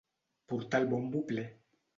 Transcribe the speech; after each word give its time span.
Portar 0.53 0.81
el 0.85 0.89
bombo 0.95 1.25
ple. 1.31 1.47